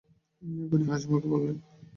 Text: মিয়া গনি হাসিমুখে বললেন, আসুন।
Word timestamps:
মিয়া 0.43 0.65
গনি 0.71 0.85
হাসিমুখে 0.89 1.27
বললেন, 1.31 1.55
আসুন। 1.57 1.87